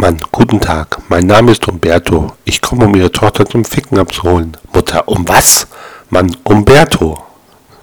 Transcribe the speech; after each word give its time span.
Mann, 0.00 0.18
guten 0.32 0.62
Tag. 0.62 0.96
Mein 1.10 1.26
Name 1.26 1.52
ist 1.52 1.68
Umberto. 1.68 2.32
Ich 2.46 2.62
komme, 2.62 2.86
um 2.86 2.94
Ihre 2.94 3.12
Tochter 3.12 3.44
zum 3.44 3.66
Ficken 3.66 3.98
abzuholen. 3.98 4.56
Mutter, 4.72 5.06
um 5.06 5.28
was? 5.28 5.66
Mann, 6.08 6.34
Umberto. 6.42 7.22